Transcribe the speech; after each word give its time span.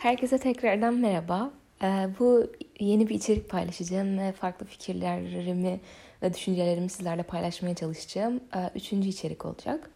Herkese 0.00 0.38
tekrardan 0.38 0.94
merhaba. 0.94 1.50
Ee, 1.82 2.08
bu 2.18 2.46
yeni 2.78 3.08
bir 3.08 3.14
içerik 3.14 3.48
paylaşacağım 3.48 4.18
ve 4.18 4.32
farklı 4.32 4.66
fikirlerimi 4.66 5.80
ve 6.22 6.34
düşüncelerimi 6.34 6.88
sizlerle 6.90 7.22
paylaşmaya 7.22 7.74
çalışacağım. 7.74 8.40
Ee, 8.56 8.70
üçüncü 8.74 9.08
içerik 9.08 9.46
olacak. 9.46 9.90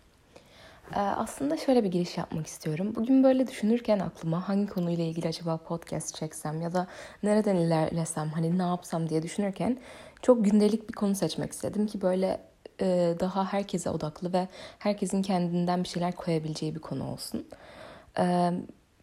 Ee, 0.94 0.98
aslında 0.98 1.56
şöyle 1.56 1.84
bir 1.84 1.88
giriş 1.88 2.18
yapmak 2.18 2.46
istiyorum. 2.46 2.92
Bugün 2.96 3.24
böyle 3.24 3.46
düşünürken 3.46 3.98
aklıma 3.98 4.48
hangi 4.48 4.66
konuyla 4.66 5.04
ilgili 5.04 5.28
acaba 5.28 5.56
podcast 5.56 6.14
çeksem 6.14 6.60
ya 6.60 6.72
da 6.72 6.86
nereden 7.22 7.56
ilerlesem, 7.56 8.28
hani 8.28 8.58
ne 8.58 8.62
yapsam 8.62 9.08
diye 9.08 9.22
düşünürken 9.22 9.78
çok 10.22 10.44
gündelik 10.44 10.88
bir 10.88 10.94
konu 10.94 11.14
seçmek 11.14 11.52
istedim 11.52 11.86
ki 11.86 12.02
böyle 12.02 12.40
e, 12.80 13.14
daha 13.20 13.52
herkese 13.52 13.90
odaklı 13.90 14.32
ve 14.32 14.48
herkesin 14.78 15.22
kendinden 15.22 15.84
bir 15.84 15.88
şeyler 15.88 16.12
koyabileceği 16.12 16.74
bir 16.74 16.80
konu 16.80 17.12
olsun. 17.12 17.46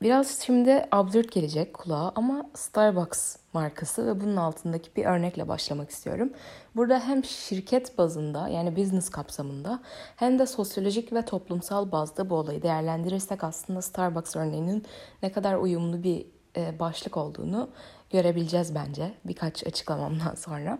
Biraz 0.02 0.40
şimdi 0.40 0.86
absürt 0.92 1.32
gelecek 1.32 1.74
kulağa 1.74 2.12
ama 2.16 2.50
Starbucks 2.54 3.36
markası 3.54 4.08
ve 4.08 4.22
bunun 4.22 4.36
altındaki 4.36 4.96
bir 4.96 5.06
örnekle 5.06 5.48
başlamak 5.48 5.90
istiyorum. 5.90 6.34
Burada 6.76 7.00
hem 7.00 7.24
şirket 7.24 7.98
bazında 7.98 8.48
yani 8.48 8.76
business 8.76 9.10
kapsamında 9.10 9.80
hem 10.16 10.40
de 10.40 10.46
sosyolojik 10.46 11.14
ve 11.14 11.26
toplumsal 11.26 11.92
bazda 11.92 12.30
bu 12.30 12.36
olayı 12.36 12.62
değerlendirirsek 12.62 13.44
aslında 13.44 13.82
Starbucks 13.82 14.36
örneğinin 14.36 14.84
ne 15.24 15.32
kadar 15.32 15.56
uyumlu 15.56 16.04
bir 16.04 16.26
e, 16.58 16.80
başlık 16.80 17.18
olduğunu 17.18 17.70
görebileceğiz 18.12 18.76
bence 18.76 19.14
birkaç 19.26 19.68
açıklamamdan 19.68 20.36
sonra. 20.36 20.80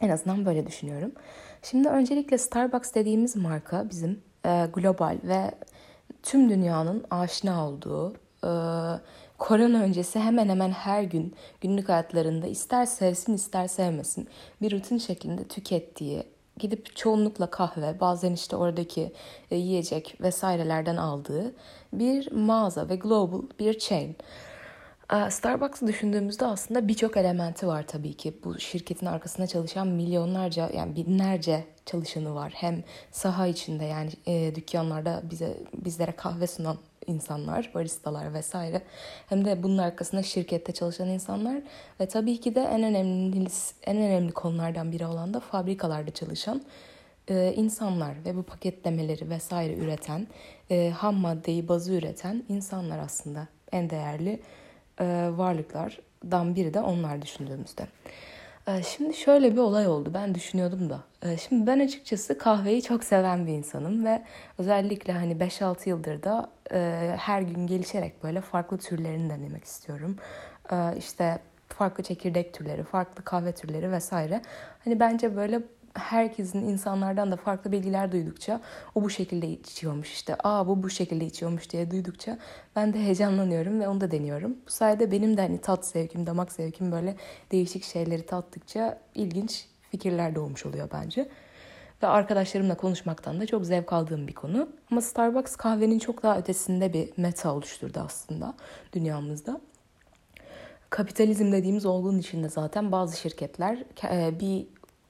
En 0.00 0.08
azından 0.08 0.46
böyle 0.46 0.66
düşünüyorum. 0.66 1.12
Şimdi 1.62 1.88
öncelikle 1.88 2.38
Starbucks 2.38 2.94
dediğimiz 2.94 3.36
marka 3.36 3.90
bizim 3.90 4.22
e, 4.46 4.66
global 4.74 5.18
ve 5.24 5.50
tüm 6.22 6.50
dünyanın 6.50 7.04
aşina 7.10 7.68
olduğu 7.68 8.23
e, 8.44 8.50
korona 9.38 9.82
öncesi 9.82 10.18
hemen 10.18 10.48
hemen 10.48 10.70
her 10.70 11.02
gün 11.02 11.34
günlük 11.60 11.88
hayatlarında 11.88 12.46
ister 12.46 12.86
sevsin 12.86 13.34
ister 13.34 13.68
sevmesin 13.68 14.28
bir 14.62 14.72
rutin 14.72 14.98
şeklinde 14.98 15.44
tükettiği 15.44 16.22
gidip 16.58 16.96
çoğunlukla 16.96 17.50
kahve 17.50 18.00
bazen 18.00 18.32
işte 18.32 18.56
oradaki 18.56 19.12
e, 19.50 19.56
yiyecek 19.56 20.16
vesairelerden 20.20 20.96
aldığı 20.96 21.54
bir 21.92 22.32
mağaza 22.32 22.88
ve 22.88 22.96
global 22.96 23.42
bir 23.58 23.78
chain. 23.78 24.16
Starbucks'ı 25.30 25.86
düşündüğümüzde 25.86 26.46
aslında 26.46 26.88
birçok 26.88 27.16
elementi 27.16 27.66
var 27.66 27.86
tabii 27.86 28.14
ki. 28.14 28.34
Bu 28.44 28.58
şirketin 28.58 29.06
arkasında 29.06 29.46
çalışan 29.46 29.88
milyonlarca 29.88 30.70
yani 30.74 30.96
binlerce 30.96 31.64
çalışanı 31.86 32.34
var. 32.34 32.52
Hem 32.56 32.84
saha 33.10 33.46
içinde 33.46 33.84
yani 33.84 34.10
e, 34.26 34.54
dükkanlarda 34.54 35.22
bize 35.30 35.56
bizlere 35.74 36.12
kahve 36.12 36.46
sunan 36.46 36.78
insanlar, 37.06 37.70
baristalar 37.74 38.34
vesaire. 38.34 38.82
Hem 39.28 39.44
de 39.44 39.62
bunun 39.62 39.78
arkasında 39.78 40.22
şirkette 40.22 40.72
çalışan 40.72 41.08
insanlar 41.08 41.62
ve 42.00 42.06
tabii 42.06 42.40
ki 42.40 42.54
de 42.54 42.60
en 42.60 42.82
önemli 42.82 43.46
en 43.86 43.96
önemli 43.96 44.32
konulardan 44.32 44.92
biri 44.92 45.06
olan 45.06 45.34
da 45.34 45.40
fabrikalarda 45.40 46.10
çalışan 46.10 46.62
e, 47.28 47.52
insanlar 47.56 48.24
ve 48.24 48.36
bu 48.36 48.42
paketlemeleri 48.42 49.30
vesaire 49.30 49.74
üreten, 49.74 50.26
e, 50.70 50.90
ham 50.90 51.14
maddeyi 51.14 51.68
bazı 51.68 51.92
üreten 51.92 52.44
insanlar 52.48 52.98
aslında 52.98 53.48
en 53.72 53.90
değerli 53.90 54.40
e, 55.00 55.30
varlıklardan 55.32 56.56
biri 56.56 56.74
de 56.74 56.80
onlar 56.80 57.22
düşündüğümüzde. 57.22 57.86
E, 58.66 58.82
şimdi 58.82 59.14
şöyle 59.14 59.52
bir 59.52 59.58
olay 59.58 59.86
oldu. 59.86 60.10
Ben 60.14 60.34
düşünüyordum 60.34 60.90
da. 60.90 61.00
E, 61.22 61.36
şimdi 61.36 61.66
ben 61.66 61.80
açıkçası 61.80 62.38
kahveyi 62.38 62.82
çok 62.82 63.04
seven 63.04 63.46
bir 63.46 63.52
insanım 63.52 64.04
ve 64.04 64.22
özellikle 64.58 65.12
hani 65.12 65.32
5-6 65.32 65.88
yıldır 65.88 66.22
da 66.22 66.50
her 67.16 67.42
gün 67.42 67.66
gelişerek 67.66 68.22
böyle 68.22 68.40
farklı 68.40 68.78
türlerini 68.78 69.30
denemek 69.30 69.64
istiyorum. 69.64 70.16
E, 70.72 70.76
işte 70.98 71.38
farklı 71.68 72.04
çekirdek 72.04 72.54
türleri, 72.54 72.82
farklı 72.82 73.24
kahve 73.24 73.52
türleri 73.52 73.92
vesaire. 73.92 74.42
Hani 74.84 75.00
bence 75.00 75.36
böyle 75.36 75.60
herkesin 75.94 76.64
insanlardan 76.64 77.32
da 77.32 77.36
farklı 77.36 77.72
bilgiler 77.72 78.12
duydukça 78.12 78.60
o 78.94 79.02
bu 79.02 79.10
şekilde 79.10 79.48
içiyormuş 79.48 80.12
işte 80.12 80.36
aa 80.44 80.66
bu 80.66 80.82
bu 80.82 80.90
şekilde 80.90 81.26
içiyormuş 81.26 81.70
diye 81.70 81.90
duydukça 81.90 82.38
ben 82.76 82.92
de 82.92 82.98
heyecanlanıyorum 82.98 83.80
ve 83.80 83.88
onu 83.88 84.00
da 84.00 84.10
deniyorum. 84.10 84.56
Bu 84.66 84.70
sayede 84.70 85.10
benim 85.10 85.36
de 85.36 85.40
hani 85.40 85.60
tat 85.60 85.86
sevkim, 85.86 86.26
damak 86.26 86.52
sevkim 86.52 86.92
böyle 86.92 87.16
değişik 87.52 87.84
şeyleri 87.84 88.26
tattıkça 88.26 88.98
ilginç 89.14 89.66
fikirler 89.90 90.34
doğmuş 90.34 90.66
oluyor 90.66 90.88
bence. 90.92 91.28
Ve 92.02 92.06
arkadaşlarımla 92.06 92.76
konuşmaktan 92.76 93.40
da 93.40 93.46
çok 93.46 93.66
zevk 93.66 93.92
aldığım 93.92 94.28
bir 94.28 94.34
konu. 94.34 94.68
Ama 94.90 95.00
Starbucks 95.00 95.56
kahvenin 95.56 95.98
çok 95.98 96.22
daha 96.22 96.38
ötesinde 96.38 96.92
bir 96.92 97.10
meta 97.16 97.54
oluşturdu 97.54 98.00
aslında 98.04 98.54
dünyamızda 98.92 99.60
kapitalizm 100.90 101.52
dediğimiz 101.52 101.86
olgunun 101.86 102.18
içinde 102.18 102.48
zaten 102.48 102.92
bazı 102.92 103.16
şirketler 103.16 103.84
e, 104.04 104.40
bir 104.40 104.66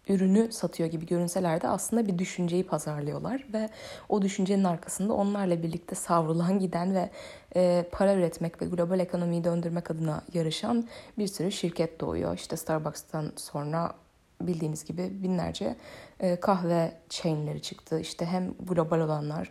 ürünü 0.08 0.52
satıyor 0.52 0.88
gibi 0.88 1.06
görünseler 1.06 1.60
de 1.60 1.68
aslında 1.68 2.06
bir 2.06 2.18
düşünceyi 2.18 2.66
pazarlıyorlar 2.66 3.46
ve 3.52 3.68
o 4.08 4.22
düşüncenin 4.22 4.64
arkasında 4.64 5.12
onlarla 5.12 5.62
birlikte 5.62 5.94
savrulan 5.94 6.58
giden 6.58 6.94
ve 6.94 7.10
e, 7.56 7.84
para 7.92 8.14
üretmek 8.14 8.62
ve 8.62 8.66
global 8.66 9.00
ekonomiyi 9.00 9.44
döndürmek 9.44 9.90
adına 9.90 10.22
yarışan 10.32 10.88
bir 11.18 11.26
sürü 11.26 11.52
şirket 11.52 12.00
doğuyor. 12.00 12.34
İşte 12.34 12.56
Starbucks'tan 12.56 13.32
sonra 13.36 13.94
bildiğiniz 14.40 14.84
gibi 14.84 15.22
binlerce 15.22 15.76
e, 16.20 16.40
kahve 16.40 16.92
chainleri 17.08 17.62
çıktı. 17.62 18.00
İşte 18.00 18.26
hem 18.26 18.54
global 18.54 19.00
olanlar 19.00 19.50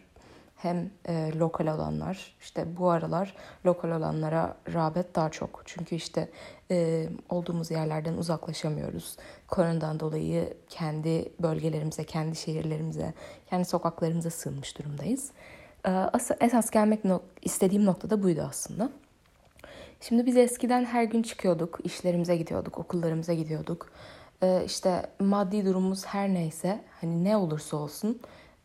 hem 0.63 0.91
e, 1.07 1.31
lokal 1.35 1.68
olanlar 1.68 2.35
işte 2.41 2.78
bu 2.78 2.90
aralar 2.90 3.35
lokal 3.66 3.91
olanlara 3.91 4.57
rağbet 4.74 5.16
daha 5.16 5.29
çok. 5.29 5.62
Çünkü 5.66 5.96
işte 5.96 6.29
e, 6.72 7.09
olduğumuz 7.29 7.72
yerlerden 7.72 8.13
uzaklaşamıyoruz. 8.13 9.18
Koronadan 9.47 10.00
dolayı 10.00 10.53
kendi 10.69 11.31
bölgelerimize, 11.40 12.03
kendi 12.03 12.35
şehirlerimize, 12.35 13.13
kendi 13.50 13.66
sokaklarımıza 13.66 14.29
sığınmış 14.29 14.78
durumdayız. 14.78 15.31
E, 15.85 15.90
asıl, 15.90 16.35
esas 16.41 16.69
gelmek 16.69 17.06
no- 17.06 17.22
istediğim 17.41 17.85
nokta 17.85 18.09
da 18.09 18.23
buydu 18.23 18.46
aslında. 18.50 18.90
Şimdi 20.02 20.25
biz 20.25 20.38
eskiden 20.38 20.85
her 20.85 21.03
gün 21.03 21.23
çıkıyorduk, 21.23 21.79
işlerimize 21.84 22.35
gidiyorduk, 22.38 22.79
okullarımıza 22.79 23.34
gidiyorduk. 23.34 23.91
E, 24.44 24.63
işte 24.66 25.06
maddi 25.19 25.66
durumumuz 25.66 26.06
her 26.06 26.29
neyse, 26.29 26.84
hani 27.02 27.23
ne 27.23 27.38
olursa 27.38 27.78
olsun 27.78 28.19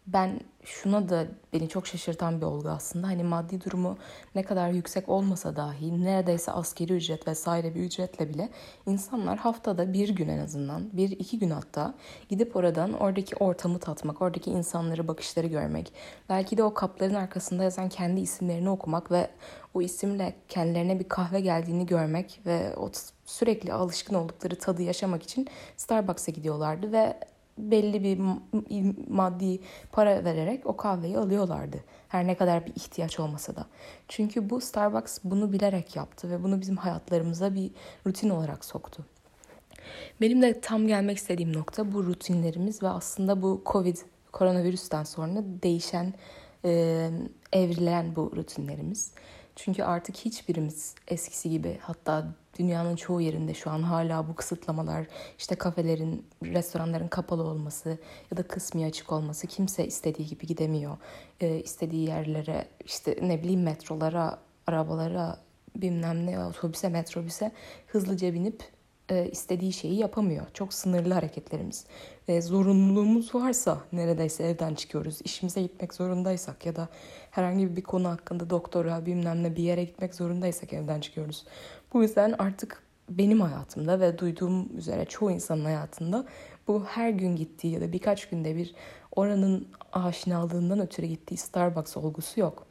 ben 0.07 0.41
şuna 0.69 1.09
da 1.09 1.27
beni 1.53 1.69
çok 1.69 1.87
şaşırtan 1.87 2.41
bir 2.41 2.47
olgu 2.47 2.69
aslında. 2.69 3.07
Hani 3.07 3.25
maddi 3.25 3.65
durumu 3.65 3.99
ne 4.35 4.43
kadar 4.43 4.71
yüksek 4.71 5.09
olmasa 5.09 5.57
dahi 5.57 6.05
neredeyse 6.05 6.53
askeri 6.53 6.93
ücret 6.93 7.29
vesaire 7.29 7.75
bir 7.75 7.81
ücretle 7.81 8.29
bile 8.29 8.49
insanlar 8.87 9.39
haftada 9.39 9.93
bir 9.93 10.09
gün 10.09 10.29
en 10.29 10.39
azından 10.39 10.97
bir 10.97 11.11
iki 11.11 11.39
gün 11.39 11.51
hatta 11.51 11.95
gidip 12.29 12.57
oradan 12.57 12.93
oradaki 12.93 13.37
ortamı 13.37 13.79
tatmak, 13.79 14.23
oradaki 14.23 14.51
insanları 14.51 15.09
bakışları 15.09 15.47
görmek, 15.47 15.93
belki 16.29 16.57
de 16.57 16.63
o 16.63 16.75
kapların 16.75 17.15
arkasında 17.15 17.65
yazan 17.65 17.89
kendi 17.89 18.21
isimlerini 18.21 18.71
okumak 18.71 19.11
ve 19.11 19.31
o 19.75 19.83
isimle 19.83 20.37
kendilerine 20.49 20.99
bir 20.99 21.09
kahve 21.09 21.41
geldiğini 21.41 21.87
görmek 21.87 22.41
ve 22.47 22.77
o 22.77 22.91
sürekli 23.25 23.73
alışkın 23.73 24.15
oldukları 24.15 24.59
tadı 24.59 24.83
yaşamak 24.83 25.23
için 25.23 25.49
Starbucks'a 25.77 26.33
gidiyorlardı 26.33 26.93
ve 26.93 27.17
belli 27.59 28.03
bir 28.03 28.21
maddi 29.09 29.61
para 29.93 30.25
vererek 30.25 30.67
o 30.67 30.77
kahveyi 30.77 31.19
alıyorlardı. 31.19 31.85
Her 32.09 32.27
ne 32.27 32.35
kadar 32.37 32.67
bir 32.67 32.71
ihtiyaç 32.77 33.21
olmasa 33.21 33.57
da. 33.57 33.67
Çünkü 34.09 34.51
bu 34.51 34.61
Starbucks 34.61 35.19
bunu 35.25 35.53
bilerek 35.53 35.97
yaptı 35.97 36.31
ve 36.31 36.43
bunu 36.43 36.61
bizim 36.61 36.77
hayatlarımıza 36.77 37.55
bir 37.55 37.71
rutin 38.07 38.31
olarak 38.31 38.65
soktu. 38.65 39.07
Benim 40.21 40.43
de 40.43 40.61
tam 40.61 40.87
gelmek 40.87 41.17
istediğim 41.17 41.53
nokta 41.53 41.93
bu 41.93 42.07
rutinlerimiz 42.07 42.83
ve 42.83 42.89
aslında 42.89 43.43
bu 43.43 43.63
Covid, 43.67 43.97
koronavirüsten 44.33 45.05
sonra 45.05 45.43
değişen, 45.63 46.15
e, 46.65 47.11
evrilen 47.53 48.17
bu 48.17 48.33
rutinlerimiz. 48.37 49.13
Çünkü 49.57 49.83
artık 49.83 50.17
hiçbirimiz 50.17 50.95
eskisi 51.09 51.51
gibi 51.51 51.79
hatta 51.83 52.35
dünyanın 52.59 52.97
çoğu 52.97 53.21
yerinde 53.21 53.55
şu 53.55 53.71
an 53.71 53.83
hala 53.83 54.29
bu 54.29 54.35
kısıtlamalar 54.35 55.07
işte 55.39 55.55
kafelerin, 55.55 56.27
restoranların 56.45 57.09
kapalı 57.09 57.43
olması 57.43 57.99
ya 58.31 58.37
da 58.37 58.43
kısmi 58.43 58.85
açık 58.85 59.13
olması 59.13 59.47
kimse 59.47 59.87
istediği 59.87 60.27
gibi 60.27 60.47
gidemiyor. 60.47 60.97
Ee, 61.41 61.61
istediği 61.61 62.09
yerlere 62.09 62.69
işte 62.85 63.19
ne 63.23 63.43
bileyim 63.43 63.63
metrolara, 63.63 64.39
arabalara 64.67 65.39
bilmem 65.77 66.27
ne 66.27 66.45
otobüse 66.45 66.89
metrobüse 66.89 67.53
hızlıca 67.87 68.35
binip 68.35 68.63
e, 69.09 69.31
istediği 69.31 69.73
şeyi 69.73 69.99
yapamıyor. 69.99 70.47
Çok 70.55 70.75
sınırlı 70.75 71.15
hareketlerimiz. 71.15 71.85
Ve 72.29 72.43
zorunluluğumuz 72.43 73.35
varsa 73.35 73.81
neredeyse 73.93 74.45
evden 74.45 74.75
çıkıyoruz. 74.75 75.19
İşimize 75.25 75.63
gitmek 75.63 75.95
zorundaysak 75.95 76.67
ya 76.67 76.77
da 76.77 76.89
herhangi 77.31 77.77
bir 77.77 77.83
konu 77.83 78.09
hakkında 78.09 78.51
doktora 78.51 79.07
bilmem 79.07 79.43
ne 79.43 79.57
bir 79.57 79.63
yere 79.63 79.85
gitmek 79.85 80.15
zorundaysak 80.15 80.73
evden 80.73 81.01
çıkıyoruz. 81.01 81.45
Bu 81.93 82.03
yüzden 82.03 82.35
artık 82.39 82.83
benim 83.09 83.41
hayatımda 83.41 84.01
ve 84.01 84.19
duyduğum 84.19 84.77
üzere 84.77 85.05
çoğu 85.05 85.31
insanın 85.31 85.65
hayatında 85.65 86.25
bu 86.69 86.85
her 86.85 87.11
gün 87.11 87.37
gittiği 87.37 87.73
ya 87.73 87.81
da 87.81 87.93
birkaç 87.93 88.29
günde 88.29 88.57
bir 88.57 88.75
oranın 89.17 89.69
aşinalığından 89.93 90.81
ötürü 90.81 91.07
gittiği 91.07 91.37
Starbucks 91.37 91.97
olgusu 91.97 92.41
yok. 92.41 92.67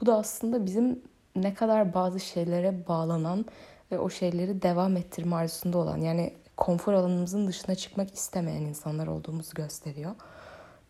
Bu 0.00 0.06
da 0.06 0.16
aslında 0.16 0.66
bizim 0.66 1.02
ne 1.36 1.54
kadar 1.54 1.94
bazı 1.94 2.20
şeylere 2.20 2.88
bağlanan 2.88 3.44
ve 3.92 3.98
o 3.98 4.10
şeyleri 4.10 4.62
devam 4.62 4.96
ettirme 4.96 5.36
arzusunda 5.36 5.78
olan 5.78 5.98
yani 5.98 6.34
konfor 6.56 6.92
alanımızın 6.92 7.46
dışına 7.46 7.74
çıkmak 7.74 8.14
istemeyen 8.14 8.62
insanlar 8.62 9.06
olduğumuzu 9.06 9.54
gösteriyor. 9.54 10.14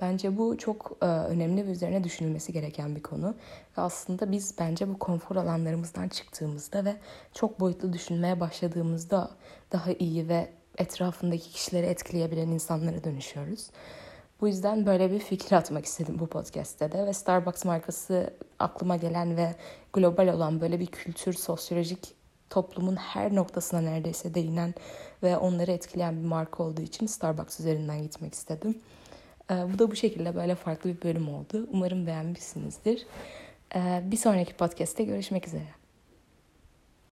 Bence 0.00 0.38
bu 0.38 0.58
çok 0.58 0.96
e, 1.02 1.06
önemli 1.06 1.66
ve 1.66 1.70
üzerine 1.70 2.04
düşünülmesi 2.04 2.52
gereken 2.52 2.96
bir 2.96 3.02
konu. 3.02 3.34
Ve 3.78 3.82
aslında 3.82 4.32
biz 4.32 4.54
bence 4.58 4.88
bu 4.88 4.98
konfor 4.98 5.36
alanlarımızdan 5.36 6.08
çıktığımızda 6.08 6.84
ve 6.84 6.96
çok 7.34 7.60
boyutlu 7.60 7.92
düşünmeye 7.92 8.40
başladığımızda 8.40 9.30
daha 9.72 9.92
iyi 9.92 10.28
ve 10.28 10.48
etrafındaki 10.78 11.50
kişileri 11.50 11.86
etkileyebilen 11.86 12.48
insanlara 12.48 13.04
dönüşüyoruz. 13.04 13.70
Bu 14.40 14.48
yüzden 14.48 14.86
böyle 14.86 15.10
bir 15.10 15.18
fikir 15.18 15.52
atmak 15.52 15.84
istedim 15.84 16.16
bu 16.18 16.26
podcast'te 16.26 16.92
de 16.92 17.06
ve 17.06 17.12
Starbucks 17.12 17.64
markası 17.64 18.34
aklıma 18.58 18.96
gelen 18.96 19.36
ve 19.36 19.54
global 19.92 20.28
olan 20.28 20.60
böyle 20.60 20.80
bir 20.80 20.86
kültür, 20.86 21.32
sosyolojik 21.32 22.14
toplumun 22.50 22.96
her 22.96 23.34
noktasına 23.34 23.80
neredeyse 23.80 24.34
değinen 24.34 24.74
ve 25.22 25.36
onları 25.36 25.72
etkileyen 25.72 26.22
bir 26.22 26.28
marka 26.28 26.62
olduğu 26.62 26.82
için 26.82 27.06
Starbucks 27.06 27.60
üzerinden 27.60 28.02
gitmek 28.02 28.34
istedim. 28.34 28.78
Ee, 29.52 29.72
bu 29.74 29.78
da 29.78 29.90
bu 29.90 29.96
şekilde 29.96 30.34
böyle 30.34 30.54
farklı 30.54 30.90
bir 30.90 31.02
bölüm 31.02 31.28
oldu. 31.28 31.66
Umarım 31.72 32.06
beğenmişsinizdir. 32.06 33.06
Ee, 33.74 34.02
bir 34.04 34.16
sonraki 34.16 34.54
podcast'te 34.54 35.04
görüşmek 35.04 35.46
üzere. 35.48 35.81